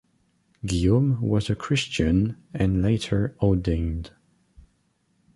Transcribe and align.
Guillaume 0.65 1.21
was 1.21 1.47
a 1.47 1.55
Christian 1.55 2.35
and 2.55 2.81
later 2.81 3.35
ordained. 3.39 4.09